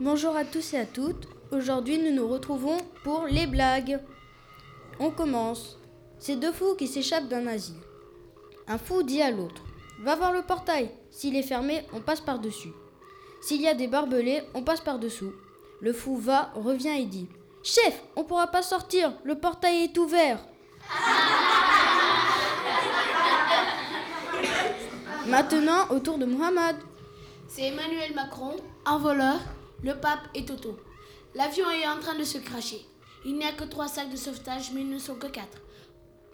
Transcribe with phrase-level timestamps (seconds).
[0.00, 1.26] Bonjour à tous et à toutes.
[1.50, 3.98] Aujourd'hui, nous nous retrouvons pour les blagues.
[5.00, 5.76] On commence.
[6.20, 7.80] C'est deux fous qui s'échappent d'un asile.
[8.68, 9.60] Un fou dit à l'autre
[10.04, 10.92] Va voir le portail.
[11.10, 12.70] S'il est fermé, on passe par-dessus.
[13.40, 15.32] S'il y a des barbelés, on passe par-dessous.
[15.80, 17.26] Le fou va, revient et dit
[17.64, 20.38] Chef, on pourra pas sortir, le portail est ouvert.
[25.26, 26.76] Maintenant, au tour de Muhammad.
[27.48, 28.54] C'est Emmanuel Macron,
[28.86, 29.40] un voleur,
[29.82, 30.76] le pape et Toto.
[31.34, 32.84] L'avion est en train de se cracher.
[33.24, 35.58] Il n'y a que trois sacs de sauvetage, mais ils ne sont que quatre.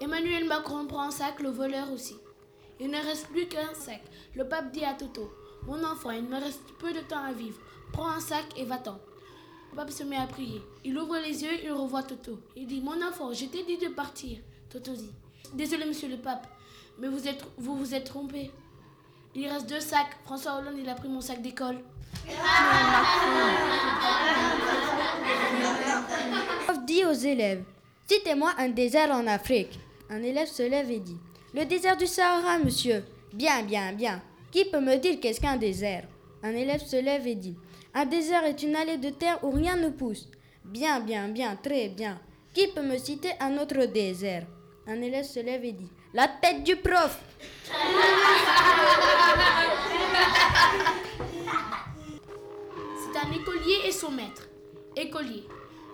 [0.00, 2.16] Emmanuel Macron prend un sac, le voleur aussi.
[2.78, 4.02] Il ne reste plus qu'un sac.
[4.34, 5.30] Le pape dit à Toto
[5.66, 7.58] Mon enfant, il me reste peu de temps à vivre.
[7.92, 8.98] Prends un sac et va-t'en.
[9.70, 10.62] Le pape se met à prier.
[10.84, 12.38] Il ouvre les yeux, il revoit Toto.
[12.56, 14.38] Il dit Mon enfant, je t'ai dit de partir.
[14.68, 15.12] Toto dit
[15.54, 16.46] Désolé, monsieur le pape,
[16.98, 18.50] mais vous vous êtes trompé.
[19.34, 20.16] Il reste deux sacs.
[20.24, 21.78] François Hollande, il a pris mon sac d'école.
[26.64, 27.62] prof dit aux élèves
[28.08, 29.78] Citez-moi un désert en Afrique.
[30.08, 31.16] Un élève se lève et dit
[31.54, 33.04] Le désert du Sahara, monsieur.
[33.32, 34.20] Bien, bien, bien.
[34.50, 36.08] Qui peut me dire qu'est-ce qu'un désert?
[36.42, 37.56] Un élève se lève et dit
[37.94, 40.28] Un désert est une allée de terre où rien ne pousse.
[40.64, 42.18] Bien, bien, bien, très bien.
[42.52, 44.44] Qui peut me citer un autre désert?
[44.88, 47.20] Un élève se lève et dit La tête du prof
[52.98, 54.48] C'est un écolier et son maître.
[54.96, 55.44] Écolier.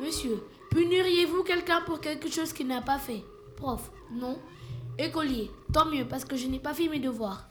[0.00, 3.22] Monsieur, puniriez-vous quelqu'un pour quelque chose qu'il n'a pas fait?
[3.56, 3.90] Prof.
[4.10, 4.38] Non.
[4.98, 5.50] Écolier.
[5.74, 7.44] Tant mieux parce que je n'ai pas fait mes devoirs.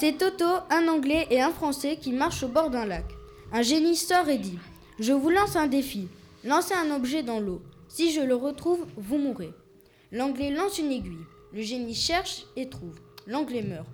[0.00, 3.04] C'est Toto, un Anglais et un Français qui marchent au bord d'un lac.
[3.52, 4.58] Un génie sort et dit
[4.98, 6.08] Je vous lance un défi.
[6.42, 7.60] Lancez un objet dans l'eau.
[7.96, 9.54] Si je le retrouve, vous mourrez.
[10.12, 11.24] L'Anglais lance une aiguille.
[11.54, 13.00] Le génie cherche et trouve.
[13.26, 13.88] L'Anglais meurt.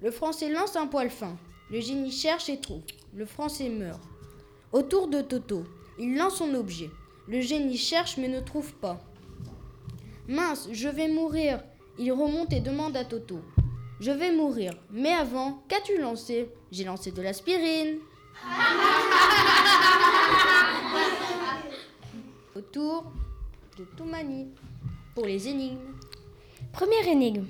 [0.00, 1.36] Le Français lance un poil fin.
[1.68, 2.82] Le génie cherche et trouve.
[3.12, 4.00] Le Français meurt.
[4.70, 5.64] Autour de Toto,
[5.98, 6.88] il lance son objet.
[7.26, 9.00] Le génie cherche mais ne trouve pas.
[10.28, 11.60] Mince, je vais mourir.
[11.98, 13.40] Il remonte et demande à Toto.
[13.98, 14.72] Je vais mourir.
[14.92, 16.48] Mais avant, qu'as-tu lancé?
[16.70, 17.98] J'ai lancé de l'aspirine.
[22.54, 23.12] Autour
[23.78, 24.48] de Toumani
[25.14, 25.78] pour les énigmes.
[26.72, 27.44] Première énigme.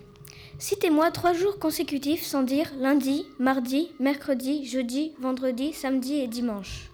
[0.59, 6.91] Citez-moi trois jours consécutifs sans dire lundi, mardi, mercredi, jeudi, vendredi, samedi et dimanche.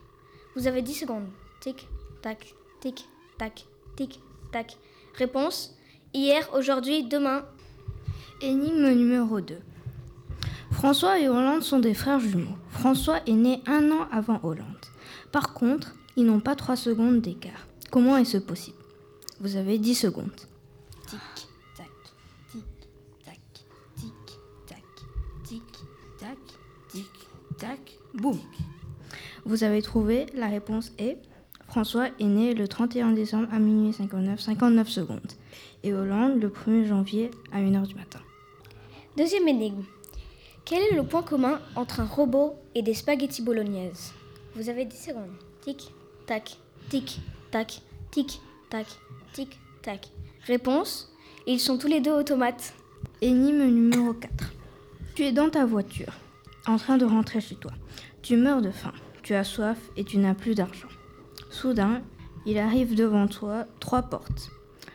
[0.55, 1.27] Vous avez 10 secondes.
[1.61, 1.89] Tic,
[2.23, 3.09] tac, tic,
[3.39, 4.21] tac, tic,
[4.53, 4.77] tac.
[5.15, 5.75] Réponse
[6.13, 7.45] Hier, aujourd'hui, demain.
[8.41, 9.57] Énigme numéro 2.
[10.71, 12.59] François et Hollande sont des frères jumeaux.
[12.69, 14.87] François est né un an avant Hollande.
[15.33, 17.67] Par contre, ils n'ont pas 3 secondes d'écart.
[17.91, 18.84] Comment est-ce possible?
[19.45, 20.41] Vous avez 10 secondes.
[21.07, 21.21] Tic,
[21.77, 21.87] tac,
[22.51, 22.65] tic,
[23.27, 23.41] tac,
[23.95, 24.83] tic, tac,
[25.45, 25.63] tic,
[26.19, 26.39] tac,
[26.89, 27.11] tic,
[27.59, 28.39] tac, Boum
[29.45, 31.19] Vous avez trouvé, la réponse est
[31.67, 35.33] François est né le 31 décembre à minuit 59, 59 secondes.
[35.83, 38.21] Et Hollande le 1er janvier à 1h du matin.
[39.19, 39.85] Deuxième énigme.
[40.65, 44.15] Quel est le point commun entre un robot et des spaghettis bolognaises?
[44.55, 45.37] Vous avez 10 secondes.
[45.61, 45.93] Tic,
[46.25, 46.57] tac,
[46.89, 48.41] tic, tac, tic,
[48.71, 48.87] tac,
[49.35, 50.11] tic, tac.
[50.47, 51.13] Réponse
[51.49, 52.73] Ils sont tous les deux automates.
[53.21, 54.53] Énigme numéro 4.
[55.17, 56.13] Tu es dans ta voiture,
[56.67, 57.73] en train de rentrer chez toi.
[58.23, 58.93] Tu meurs de faim,
[59.25, 60.89] tu as soif et tu n'as plus d'argent.
[61.51, 62.03] Soudain,
[62.47, 64.51] il arrive devant toi trois portes.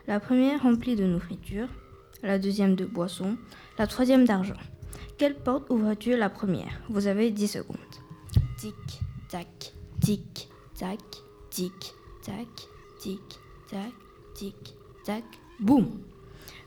[0.08, 1.68] La première remplie de nourriture,
[2.24, 3.38] la deuxième de boisson,
[3.78, 4.60] la troisième d'argent.
[5.18, 6.80] Quelle porte ouvres-tu la première?
[6.90, 7.78] Vous avez 10 secondes.
[8.58, 8.74] tic,
[9.28, 11.00] tac, tic, tac,
[11.50, 12.48] tic, tac,
[13.02, 13.22] tic,
[13.70, 13.92] tac,
[14.40, 14.56] tic,
[15.04, 15.24] tac.
[15.60, 16.00] Boum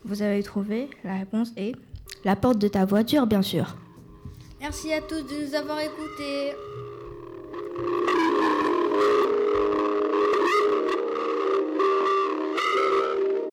[0.05, 1.73] Vous avez trouvé La réponse est
[2.23, 3.75] la porte de ta voiture, bien sûr.
[4.61, 6.53] Merci à tous de nous avoir écoutés.